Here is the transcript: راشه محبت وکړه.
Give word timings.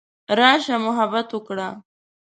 راشه 0.39 0.75
محبت 0.85 1.27
وکړه. 1.35 1.69